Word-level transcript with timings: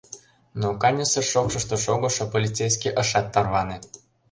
Но 0.59 0.67
каньысыр 0.81 1.25
шокшышто 1.31 1.75
шогышо 1.85 2.23
полицейский 2.33 2.95
ышат 3.01 3.27
тарване. 3.33 3.77